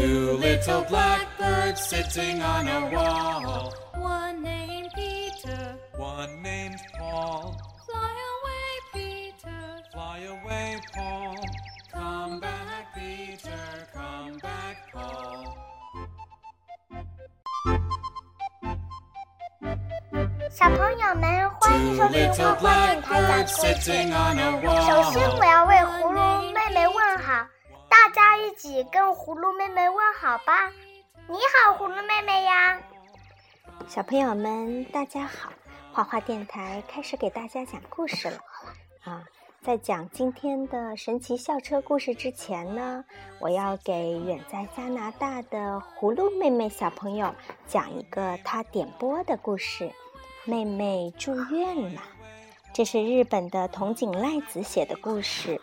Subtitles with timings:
[0.00, 3.72] Two little blackbirds sitting on a wall.
[3.94, 5.76] One named Peter.
[5.96, 7.56] One named Paul.
[7.86, 9.62] Fly away, Peter.
[9.92, 11.36] Fly away, Paul.
[11.92, 13.88] Come back, Peter.
[13.94, 15.56] Come back, Paul.
[20.50, 23.90] 小朋友们，欢迎 Two 收听 little 花花电台讲 blackbirds 故事。
[23.90, 24.50] sitting on a
[24.86, 25.44] 首先，我 wall.
[25.50, 26.18] 要为葫芦
[26.52, 27.46] 妹妹问好，
[27.91, 30.71] 大家一起跟葫芦妹妹问好吧。
[31.27, 32.79] 你好，葫芦妹妹呀。
[33.85, 35.51] 小朋友们，大家好！
[35.91, 38.39] 花花电台开始给大家讲故事了
[39.03, 39.25] 啊！
[39.61, 43.03] 在讲今天的神奇校车故事之前呢，
[43.41, 47.35] 我要给远在加拿大的葫芦妹妹小朋友
[47.67, 49.91] 讲一个她点播的故事。
[50.45, 52.01] 妹妹住院了，
[52.73, 55.59] 这是日本的筒井赖子写的故事，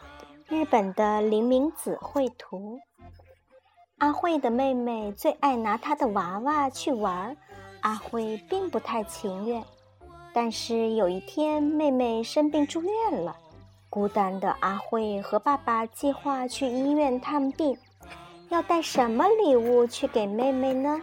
[0.48, 2.80] 日本的林明子绘图。
[3.98, 7.36] 阿慧的妹妹最爱拿她的娃娃去玩。
[7.82, 9.62] 阿慧并不太情愿，
[10.32, 13.36] 但是有一天，妹妹生病住院了。
[13.90, 17.78] 孤单的阿慧和爸爸计划去医院探病，
[18.48, 21.00] 要带什么礼物去给妹妹呢？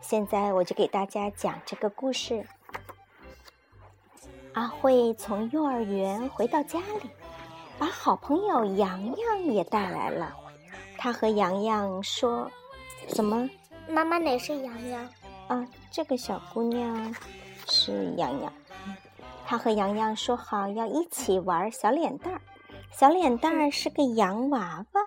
[0.00, 2.46] 现在我就给大家讲这个故事。
[4.52, 7.10] 阿慧从幼儿园回到家里，
[7.80, 10.36] 把好朋友洋洋也带来了。
[10.98, 12.50] 他和洋洋说
[13.08, 13.48] ：“什么？
[13.88, 15.02] 妈妈，哪是洋洋？
[15.48, 17.14] 啊，这个小姑娘
[17.66, 18.52] 是洋洋。
[19.46, 22.42] 他和洋洋说好要一起玩小脸蛋儿。
[22.92, 25.00] 小脸蛋儿是个洋娃娃。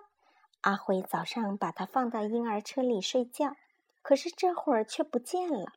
[0.61, 3.55] 阿辉早上把它放到婴儿车里睡觉，
[4.01, 5.73] 可是这会儿却不见了。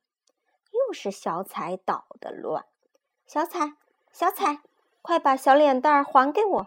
[0.73, 2.65] 又是小彩捣的乱。
[3.27, 3.75] 小彩，
[4.13, 4.61] 小彩，
[5.03, 6.67] 快把小脸蛋儿还给我！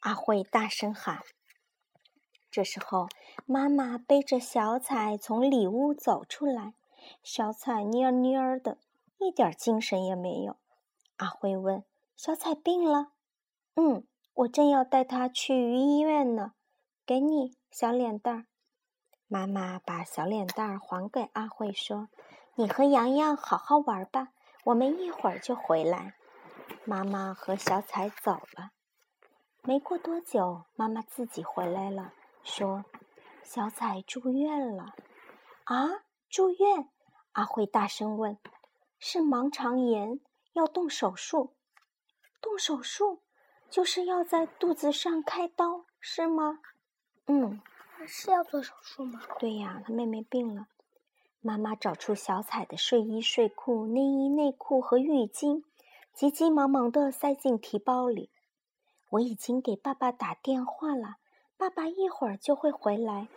[0.00, 1.22] 阿慧大声喊。
[2.50, 3.08] 这时候，
[3.46, 6.74] 妈妈背着小彩从里屋走出来。
[7.22, 8.78] 小彩蔫蔫的，
[9.18, 10.56] 一点精神也没有。
[11.16, 11.84] 阿辉问
[12.16, 13.12] ：“小彩病了
[13.76, 16.52] ？”“嗯，我正要带她去医院呢。
[17.06, 18.46] ”“给你，小脸蛋儿。”
[19.28, 22.08] 妈妈把小脸蛋儿还给阿慧，说
[22.56, 24.28] ：“你和洋洋好好玩吧，
[24.64, 26.14] 我们一会儿就回来。”
[26.84, 28.72] 妈妈和小彩走了。
[29.62, 32.12] 没过多久，妈妈自己回来了，
[32.42, 32.84] 说
[33.44, 34.94] ：“小彩住院了。
[35.64, 36.88] ”“啊，住院？”
[37.32, 38.38] 阿慧大声问
[38.98, 40.18] ：“是盲肠炎，
[40.54, 41.54] 要动手术？
[42.40, 43.20] 动手术
[43.68, 46.60] 就是要在肚子上开刀，是吗
[47.28, 47.60] ？”“嗯，
[48.06, 49.20] 是要做手术吗？
[49.38, 50.66] 对呀，他妹妹病了。”
[51.42, 55.62] 妈妈找出小彩的睡衣、睡裤、内衣、内裤和浴巾，
[56.12, 58.30] 急急忙忙地塞进提包里。
[59.10, 61.16] 我已经给爸爸打电话了，
[61.56, 63.28] 爸爸一会儿就会回来。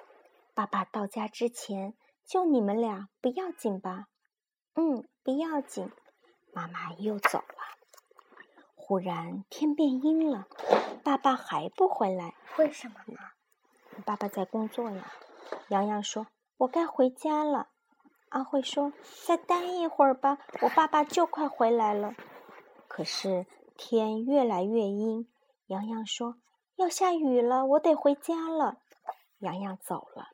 [0.54, 1.94] 爸爸到家之前。
[2.26, 4.08] 就你们俩不要紧吧？
[4.76, 5.92] 嗯，不要紧。
[6.54, 7.56] 妈妈又走了。
[8.76, 10.48] 忽然天变阴了，
[11.04, 13.20] 爸爸还不回来，为什么呢？
[14.06, 15.12] 爸爸在工作呀。
[15.68, 16.28] 洋洋说
[16.60, 17.68] ：“我该回家了。”
[18.30, 18.94] 阿慧说
[19.28, 22.16] ：“再待一会儿吧，我爸爸就快回来了。”
[22.88, 23.46] 可是
[23.76, 25.28] 天越来越阴，
[25.74, 26.36] 洋洋说
[26.78, 28.78] ：“要下雨了，我得回家了。”
[29.42, 30.28] 洋洋走了。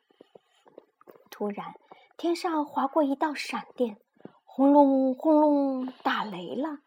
[1.30, 1.74] 突然，
[2.18, 3.96] 天上划过一道闪电，
[4.44, 6.80] 轰隆轰隆，打雷了！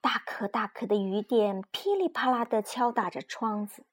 [0.00, 3.84] 大颗大颗的雨点噼里啪啦地敲打着窗子。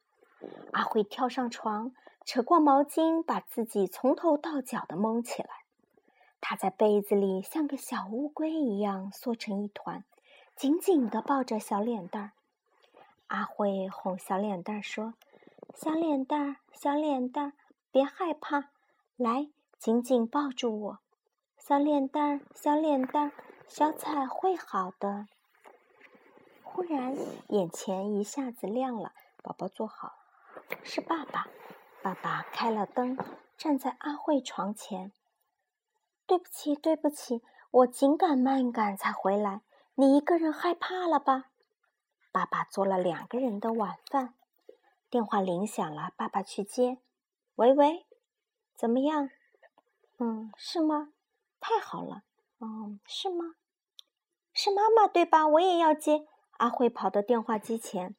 [0.71, 1.91] 阿慧跳上床，
[2.23, 5.49] 扯过毛巾，把自己从头到脚的蒙起来。
[6.39, 10.03] 他在被子里像个小乌龟一样缩成一团，
[10.55, 12.31] 紧紧地抱着小脸蛋儿。
[13.33, 15.15] 阿慧哄小脸蛋说
[15.73, 17.53] ：“小脸蛋，小脸蛋，
[17.89, 18.69] 别害怕，
[19.17, 19.49] 来。”
[19.79, 20.99] 紧紧抱住我，
[21.57, 23.31] 小脸蛋，小脸蛋，
[23.67, 25.27] 小彩会好的。
[26.61, 27.17] 忽然，
[27.49, 30.13] 眼前一下子亮了，宝宝坐好，
[30.83, 31.47] 是爸爸。
[32.03, 33.17] 爸爸开了灯，
[33.57, 35.11] 站在阿慧床前。
[36.27, 37.41] 对不起，对不起，
[37.71, 39.61] 我紧赶慢赶才回来，
[39.95, 41.45] 你一个人害怕了吧？
[42.33, 44.33] 爸爸做了两个人的晚饭。
[45.07, 46.97] 电话铃响了，爸爸去接。
[47.53, 48.07] 喂喂，
[48.75, 49.29] 怎么样？
[50.17, 51.13] 嗯，是吗？
[51.59, 52.23] 太好了。
[52.59, 53.53] 嗯，是吗？
[54.51, 55.47] 是妈妈对吧？
[55.47, 56.25] 我也要接。
[56.57, 58.15] 阿慧跑到电话机前，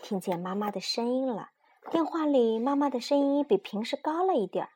[0.00, 1.50] 听见妈妈的声音了。
[1.90, 4.70] 电话里妈妈的声音比平时高了一点儿。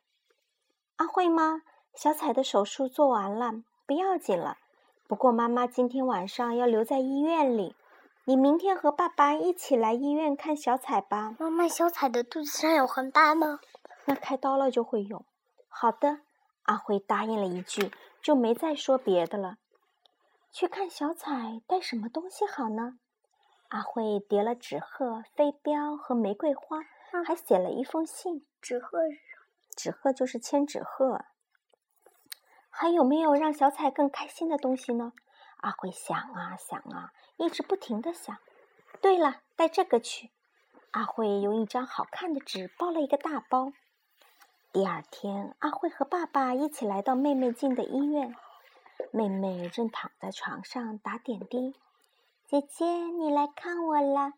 [0.97, 1.63] 阿慧吗？
[1.95, 4.59] 小彩的手术做完了，不要紧了。
[5.07, 7.77] 不过妈妈今天晚上要留在医院里，
[8.25, 11.35] 你明天和爸爸一起来医院看小彩吧。
[11.39, 13.61] 妈妈，小彩的肚子上有横疤吗？
[14.05, 15.25] 那开刀了就会有。
[15.69, 16.21] 好的。
[16.65, 17.91] 阿辉答应了一句，
[18.23, 19.57] 就没再说别的了。
[20.53, 22.99] 去看小彩带什么东西好呢？
[23.69, 26.79] 阿慧叠了纸鹤、飞镖和玫瑰花，
[27.25, 28.47] 还写了一封信。
[28.61, 29.19] 纸鹤是
[29.75, 31.25] 纸鹤就是千纸鹤。
[32.69, 35.13] 还有没有让小彩更开心的东西呢？
[35.61, 38.37] 阿慧想啊想啊，一直不停的想。
[39.01, 40.31] 对了，带这个去。
[40.91, 43.73] 阿慧用一张好看的纸包了一个大包。
[44.73, 48.35] 第二天，阿慧和爸爸一起来到妹妹进的医院。
[49.13, 51.75] 妹妹正躺在床上打点滴。
[52.47, 54.35] 姐姐，你来看我啦！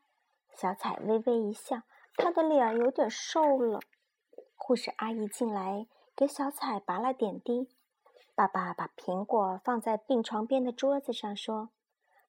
[0.55, 1.83] 小彩微微一笑，
[2.17, 3.81] 她的脸有点瘦了。
[4.57, 7.69] 护士阿姨进来给小彩拔了点滴。
[8.35, 11.71] 爸爸把苹果放在病床边的桌子上，说：“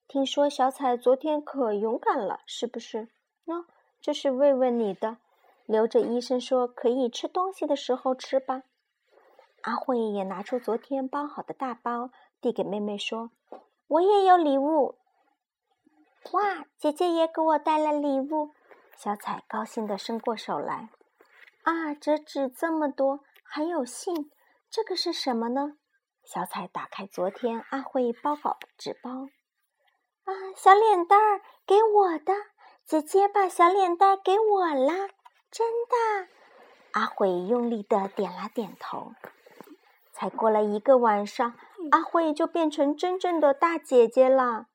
[0.08, 3.10] 听说小彩昨天可勇敢了，是不是？
[3.46, 3.66] 喏，
[4.02, 5.18] 这是慰问你的。”
[5.66, 8.64] 留着医生说可以吃东西的时候吃吧。
[9.62, 12.10] 阿慧也拿出昨天包好的大包，
[12.42, 13.32] 递给妹妹说
[13.88, 14.96] ：“我也有礼物。”
[16.34, 18.52] 哇，姐姐也给我带了礼物。
[18.98, 20.90] 小彩高兴地伸过手来。
[21.64, 24.30] 啊，折纸这么多，还有信，
[24.70, 25.78] 这个是什么呢？
[26.24, 29.28] 小彩打开昨天阿慧包好的纸包。
[30.24, 32.34] 啊，小脸蛋儿给我的，
[32.86, 35.10] 姐姐把小脸蛋儿给我啦。
[35.52, 36.30] 真的，
[36.94, 39.14] 阿慧用力的点了点头。
[40.14, 41.56] 才过了一个晚上，
[41.92, 44.68] 阿慧就变成真正的大姐姐了。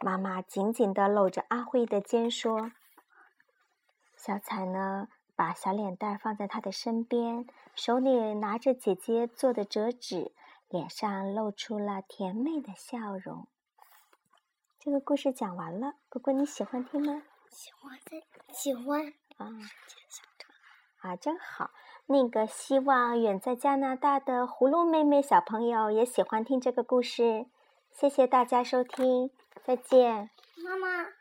[0.00, 2.72] 妈妈紧紧的搂着阿慧的肩说
[4.16, 10.32] ：“小彩呢，把小脸蛋放在她的身边，手里拿着姐姐做的折纸，
[10.68, 13.48] 脸上露出了甜美的笑容。”
[14.78, 17.22] 这个故事讲完了，果果你喜欢听吗？
[17.50, 18.22] 喜欢的，
[18.52, 19.12] 喜欢。
[19.36, 19.46] 啊，
[21.00, 21.70] 啊，真好！
[22.06, 27.46] 那个希望远在加拿大的葫芦妹妹小朋友也喜欢听这个故事。
[27.90, 29.30] 谢谢大家收听，
[29.64, 30.30] 再见。
[30.64, 31.17] 妈妈。